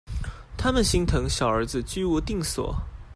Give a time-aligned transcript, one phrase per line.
[0.57, 2.73] 他們心疼小兒子居無定所